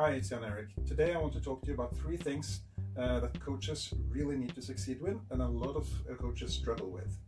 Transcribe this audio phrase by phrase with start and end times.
[0.00, 0.68] Hi, it's Jan Erik.
[0.86, 2.60] Today I want to talk to you about three things
[2.96, 6.88] uh, that coaches really need to succeed with and a lot of uh, coaches struggle
[6.88, 7.18] with.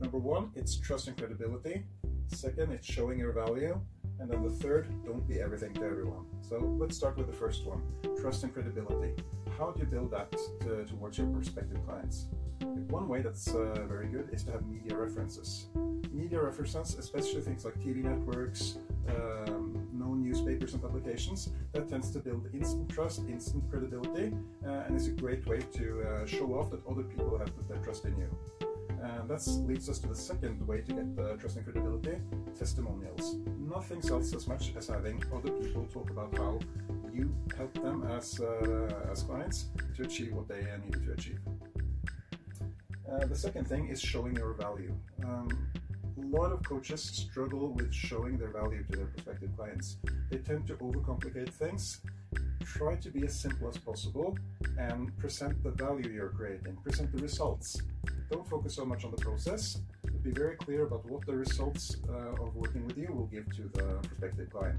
[0.00, 1.84] Number one, it's trust and credibility.
[2.26, 3.80] Second, it's showing your value.
[4.18, 6.26] And then the third, don't be everything to everyone.
[6.40, 7.80] So let's start with the first one
[8.20, 9.14] trust and credibility.
[9.56, 10.32] How do you build that
[10.62, 12.26] to, towards your prospective clients?
[12.88, 15.66] One way that's uh, very good is to have media references.
[16.10, 19.39] Media references, especially things like TV networks, newspapers
[20.72, 24.32] and publications, that tends to build instant trust, instant credibility,
[24.66, 27.68] uh, and is a great way to uh, show off that other people have put
[27.68, 28.30] their trust in you.
[29.02, 32.18] And that leads us to the second way to get uh, trust and credibility
[32.58, 33.36] testimonials.
[33.58, 36.58] Nothing sells as much as having other people talk about how
[37.12, 41.40] you help them as, uh, as clients to achieve what they need to achieve.
[43.10, 44.94] Uh, the second thing is showing your value.
[45.24, 45.39] A
[46.30, 49.96] lot of coaches struggle with showing their value to their prospective clients.
[50.30, 52.00] They tend to overcomplicate things.
[52.64, 54.36] Try to be as simple as possible
[54.78, 57.82] and present the value you're creating, present the results.
[58.30, 61.96] Don't focus so much on the process, but be very clear about what the results
[62.08, 64.78] uh, of working with you will give to the prospective client.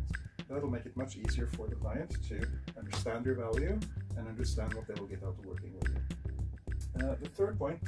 [0.50, 3.78] That'll make it much easier for the client to understand your value
[4.18, 7.06] and understand what they will get out of working with you.
[7.06, 7.82] Uh, the third point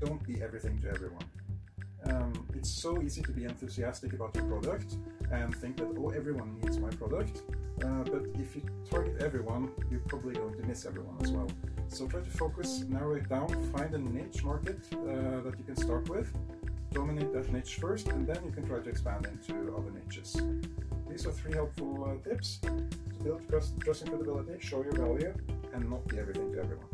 [0.00, 1.24] don't be everything to everyone.
[2.18, 4.96] Um, it's so easy to be enthusiastic about your product
[5.30, 7.42] and think that, oh, everyone needs my product.
[7.84, 11.48] Uh, but if you target everyone, you're probably going to miss everyone as well.
[11.88, 15.76] So try to focus, narrow it down, find a niche market uh, that you can
[15.76, 16.32] start with,
[16.92, 20.36] dominate that niche first, and then you can try to expand into other niches.
[21.08, 25.34] These are three helpful uh, tips to build trust, trust and credibility, show your value,
[25.72, 26.88] and not be everything to everyone.